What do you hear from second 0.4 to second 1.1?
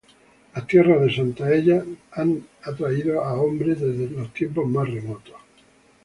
Las tierras